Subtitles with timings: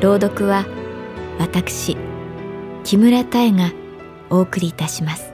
[0.00, 0.64] 朗読は
[1.38, 1.96] 私
[2.84, 3.70] 木村多江が
[4.30, 5.29] お送りいたします。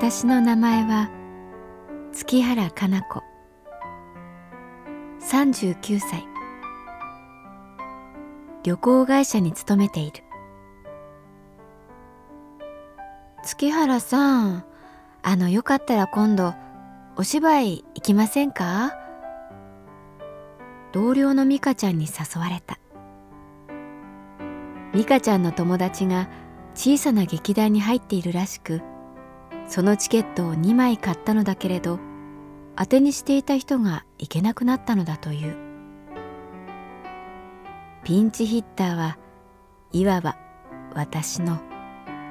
[0.00, 1.10] 私の名前は
[2.12, 3.20] 月原かな子。
[5.20, 6.24] 39歳。
[8.62, 10.22] 旅行会社に勤めている。
[13.42, 14.64] 月原さん
[15.24, 16.54] あのよかったら今度
[17.16, 18.92] お芝居行きませんか？
[20.92, 22.78] 同僚の美香ちゃんに誘われた。
[24.94, 26.28] 美香ちゃんの友達が
[26.76, 28.80] 小さな劇団に入っているらしく
[29.68, 32.00] そのチケットを2枚買ったのだけれど
[32.74, 35.56] 当てにしていた人が行けなくなったのだという。
[38.04, 39.18] ピンチヒッターは
[39.92, 40.38] いわば
[40.94, 41.60] 私の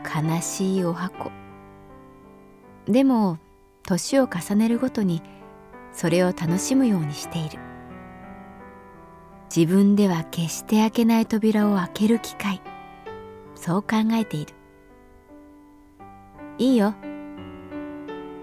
[0.04, 1.32] 悲しいお箱。
[2.88, 3.38] でも
[3.86, 5.22] 年を重ねるごとに
[5.92, 7.60] それを楽しむようにしている。
[9.56, 12.62] 自分では決して開けない扉を開ける機会。
[13.56, 14.54] そう考えている。
[16.58, 16.96] いいよ。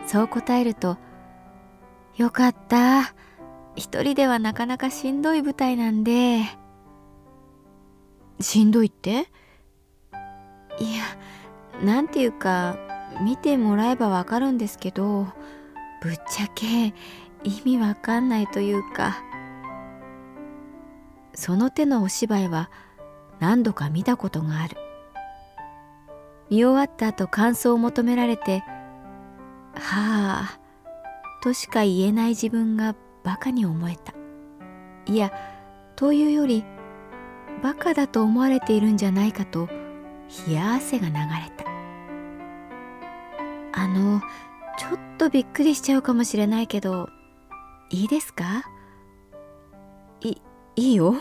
[0.06, 0.96] そう答えると
[2.16, 3.14] 「よかった。
[3.76, 6.42] 一人ではなかなかしんどい舞台なんで」
[8.40, 9.28] しんどいって？
[10.78, 11.04] いや
[11.84, 12.76] なんていうか
[13.22, 15.26] 見てもらえばわかるんですけど
[16.02, 16.94] ぶっちゃけ
[17.42, 19.16] 意味わかんないというか。
[21.36, 22.70] その手のお芝居は
[23.40, 24.76] 何度か見たことがある。
[26.48, 28.62] 見終わった後感想を求められて
[29.76, 30.60] はあ。
[31.42, 34.14] としか言えない自分がバカに思えた。
[35.06, 35.32] いや
[35.96, 36.64] というより
[37.62, 39.68] バカだと思われているんじゃないかと
[40.46, 41.20] 冷や汗が流れ
[41.56, 41.64] た。
[43.76, 44.20] あの
[44.78, 47.08] ちょっとびっくりしちゃうかもしれないけど
[47.90, 48.64] いいですか？
[50.20, 50.40] い
[50.76, 51.16] いいよ。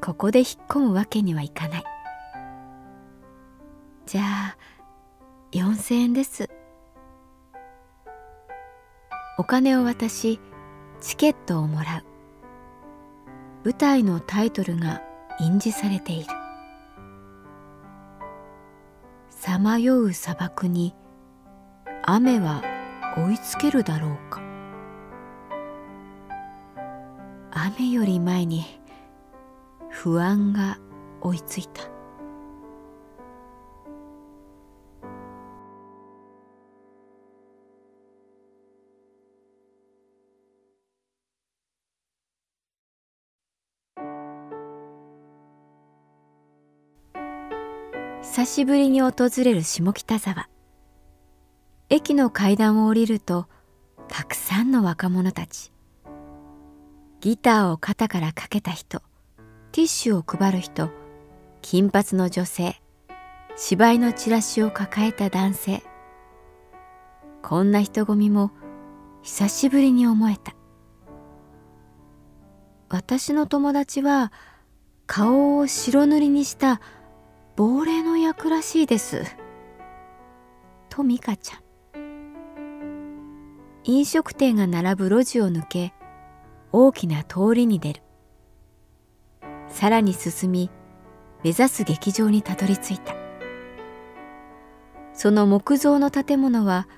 [0.00, 1.84] ここで引っ込むわけにはいかない。
[4.06, 4.56] じゃあ
[5.82, 6.48] 4,000円です。
[9.36, 10.38] お金を渡し
[11.00, 12.04] チケットをもらう。
[13.64, 15.02] 舞台のタイトルが
[15.40, 16.30] 印字されている。
[19.28, 20.94] さまよう砂漠に
[22.04, 22.62] 雨は
[23.16, 24.40] 追いつけるだろうか。
[27.50, 28.64] 雨より前に
[29.90, 30.78] 不安が
[31.20, 32.01] 追いついた。
[48.42, 49.12] 久しぶりに訪
[49.44, 50.48] れる下北沢。
[51.90, 53.46] 駅の階段を降りると
[54.08, 55.70] たくさんの若者たち。
[57.20, 58.98] ギターを肩からかけた人
[59.70, 60.90] ティッシュを配る人
[61.60, 62.82] 金髪の女性
[63.54, 65.82] 芝居のチラシを抱えた男性。
[67.42, 68.50] こんな人混みも
[69.22, 70.52] 久しぶりに思えた。
[72.88, 74.32] 私の友達は
[75.06, 76.80] 顔を白塗りにした
[77.56, 79.24] 亡霊の役らしいです」
[80.88, 81.62] と美香ちゃん。
[83.84, 85.92] 飲食店が並ぶ路地を抜け
[86.70, 88.02] 大きな通りに出る。
[89.68, 90.70] さらに進み
[91.42, 93.14] 目指す劇場にたどり着いた。
[95.14, 96.88] その木造の建物は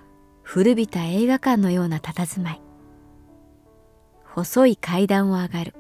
[0.43, 2.63] 古びた映画館のような佇まい。
[4.25, 5.75] 細い階段を上がる。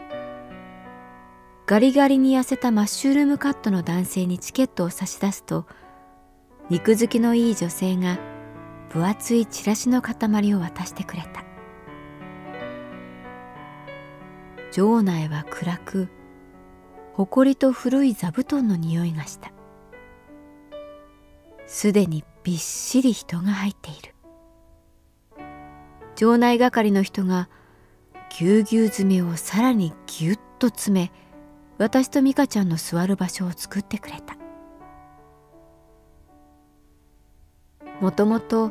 [1.67, 5.65] ガリガリに痩せたマッシュルームカットの男性にチケットを差し出すと
[6.69, 8.19] 肉付きのいい女性が
[8.91, 11.43] 分厚いチラシの塊を渡してくれた。
[14.73, 16.09] 場内は暗く
[17.15, 19.51] 埃と古い座布団の匂いがした。
[21.67, 24.15] すでにびっしり人が入っている。
[26.17, 27.49] 場内係の人が
[28.39, 31.24] ぎゅうぎゅう詰めをさらにぎゅっと詰め
[31.79, 34.37] 私と美香ちゃんの座る場所を作ってくれた。
[38.01, 38.71] もともと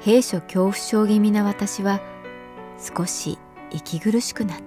[0.00, 2.00] 兵所恐怖症気味な私は
[2.78, 3.38] 少し
[3.70, 4.64] 息苦しくなった。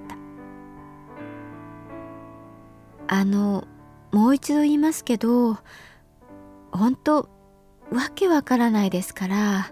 [3.07, 3.67] あの
[4.11, 5.57] もう一度言いますけど
[6.71, 7.29] 本当
[7.91, 9.71] わけわからないですから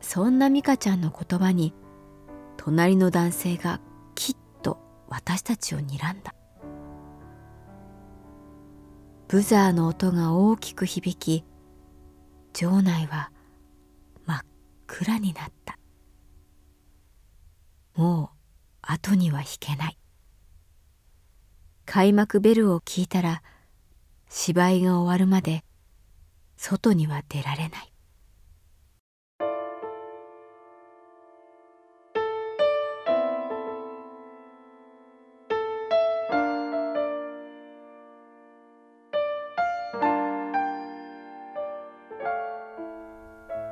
[0.00, 1.74] そんな美香ちゃんの言葉に
[2.56, 3.80] 隣の男性が
[5.14, 6.34] 私たちを睨んだ。
[9.28, 11.44] ブザーの音が大きく響き
[12.52, 13.30] 場内は
[14.26, 14.42] 真っ
[14.88, 15.78] 暗になった。
[17.94, 18.36] もう
[18.82, 19.98] 後には引けない。
[21.86, 23.44] 開幕ベルを聞いたら
[24.28, 25.62] 芝居が終わるまで
[26.56, 27.93] 外には出られない。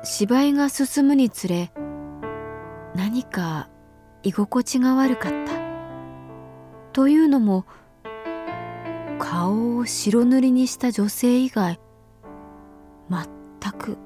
[0.05, 1.71] 芝居が進むにつれ
[2.93, 3.69] 何か
[4.21, 5.53] 居心地が悪かった。
[6.91, 7.65] というのも
[9.17, 11.79] 顔を白塗りにした女性以外
[13.09, 13.97] 全く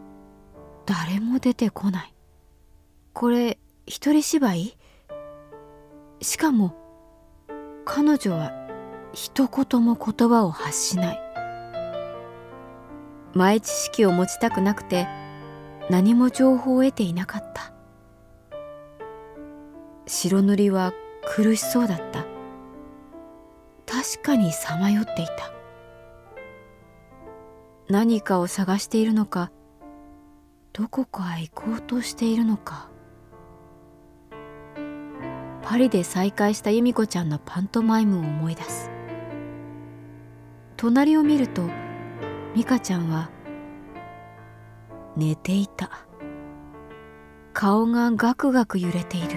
[0.85, 2.13] 誰も出てこない。
[3.13, 3.57] これ
[3.88, 4.77] 一人芝居？
[6.21, 6.75] しかも
[7.85, 8.51] 彼女は
[9.13, 11.19] 一言も言葉を発しない。
[13.33, 15.07] 前知識を持ちたくなくて
[15.89, 17.74] 何も情報を得ていなかった。
[20.06, 20.94] 白塗りは
[21.36, 22.25] 苦しそうだった。
[23.86, 25.51] 確かにさまよっていた。
[27.89, 29.50] 何かを探しているのか
[30.74, 32.90] どこかへ行こうとしているのか。
[35.62, 38.90] パリで再会した由美子ちゃんのパントマイムを思い出す。
[40.75, 41.63] 隣を見ると
[42.56, 43.30] 美香ちゃんは
[45.18, 45.90] 寝ていた。
[47.52, 49.30] 顔がガクガク揺れている。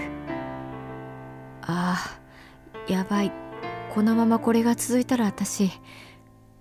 [1.62, 3.32] ああやばい。
[3.94, 5.70] このままこれが続いたら私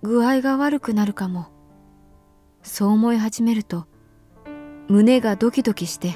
[0.02, 1.48] 具合が悪くなるかも。
[2.62, 3.86] そう思い始めると
[4.88, 6.14] 胸がドキドキして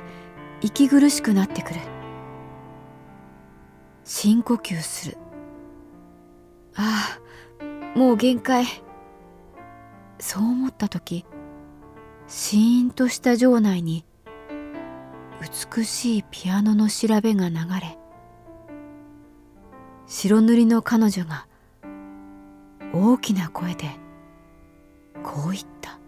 [0.63, 1.81] 息苦しくなってくる。
[4.03, 5.19] 深呼吸する。
[6.75, 7.19] あ
[7.95, 8.65] あもう限界。
[10.19, 11.27] そう思った時
[12.27, 14.05] シーンとした場内に
[15.77, 17.99] 美しいピアノの調べが流れ
[20.07, 21.47] 白塗りの彼女が
[22.93, 23.91] 大きな声で
[25.23, 25.99] こう言った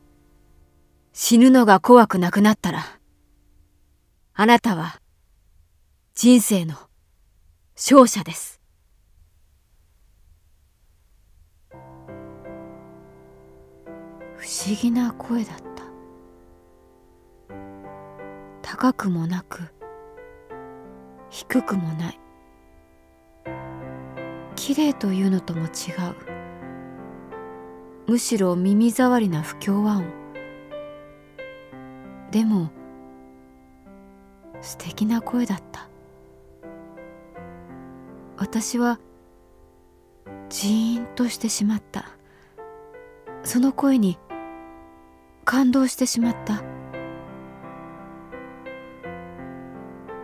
[1.12, 2.84] 「死ぬのが怖くなくなったら
[4.34, 5.00] あなたは
[6.14, 6.74] 人生の
[7.74, 8.55] 勝者です」
[14.46, 15.82] 不思議な声だった。
[18.62, 19.60] 高くもなく
[21.30, 22.20] 低くもない。
[24.54, 25.70] 綺麗というのとも違う。
[28.06, 30.04] むしろ耳障りな不協和音。
[32.30, 32.70] でも
[34.60, 35.88] 素敵な声だった。
[38.36, 39.00] 私は
[40.48, 42.10] ジーンとしてしまった。
[43.42, 44.20] その声に
[45.46, 46.62] 感動してしまった。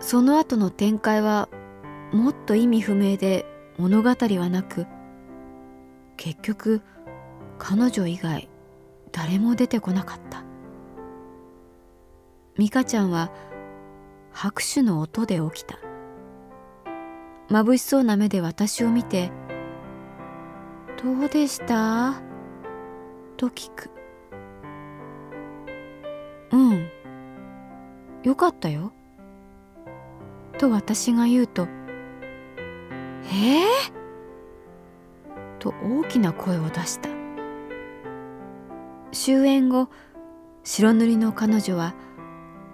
[0.00, 1.48] その後の展開は
[2.12, 3.46] もっと意味不明で
[3.78, 4.84] 物語はなく
[6.16, 6.82] 結局
[7.58, 8.50] 彼女以外
[9.12, 10.42] 誰も出てこなかった。
[12.58, 13.30] 美香ちゃんは
[14.32, 15.78] 拍手の音で起きた。
[17.48, 19.30] 眩しそうな目で私を見て
[21.00, 22.14] 「どうでした?」
[23.38, 24.01] と聞く。
[26.52, 26.88] うん。
[28.22, 28.92] よかったよ。
[30.58, 31.66] と私が言うと
[33.24, 33.92] えー、
[35.58, 37.08] と大きな声を出した。
[39.12, 39.88] 終演後
[40.62, 41.94] 白塗りの彼女は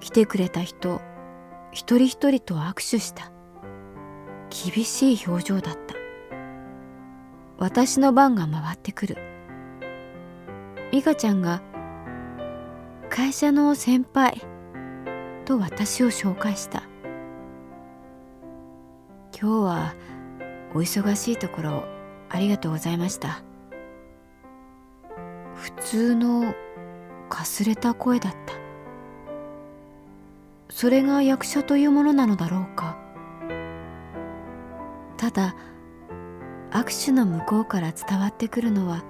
[0.01, 1.01] 来てくれた人
[1.73, 3.33] 一人一人と握手した。
[4.51, 5.95] 厳しい表情だった。
[7.59, 9.17] 私の番が回ってくる。
[10.91, 11.63] 美香ちゃんが
[13.19, 14.41] 「会社の先輩」
[15.45, 16.85] と私を紹介した。
[19.37, 19.95] 今日は
[20.73, 21.85] お忙しいところ
[22.29, 23.43] ありがとうございました。
[25.57, 26.55] 普通の
[27.29, 28.55] かすれた声だった。
[30.69, 32.97] それが役者というものなのだろうか。
[35.17, 35.57] ただ
[36.71, 39.03] 握手の向こうから伝わってくるのは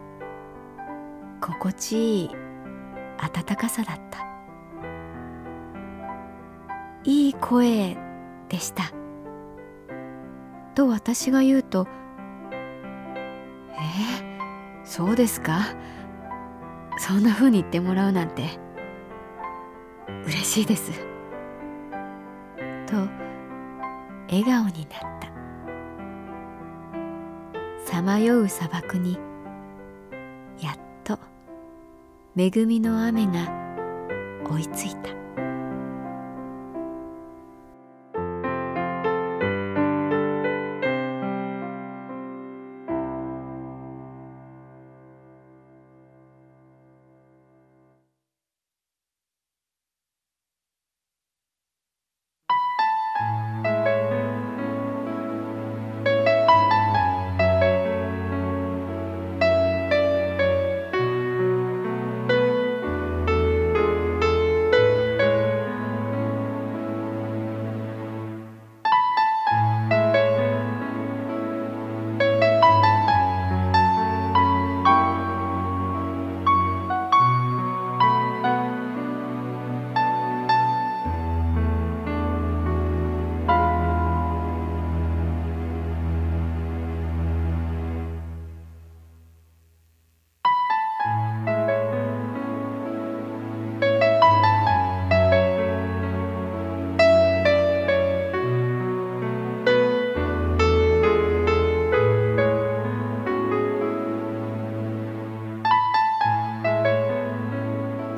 [1.42, 2.48] 心地いい
[3.18, 4.18] 温かさだった。
[7.04, 7.96] いい声
[8.48, 8.84] でした。
[10.75, 11.87] と私が言うと
[13.75, 15.60] 「えー、そうですか？
[16.98, 18.58] そんな風に言ってもらうなんて
[20.25, 20.92] 嬉しいです」
[22.87, 22.96] と
[24.28, 25.28] 笑顔になった。
[27.87, 29.18] さまよう砂漠に
[32.40, 33.50] 恵みの雨が
[34.49, 35.17] 追いついた。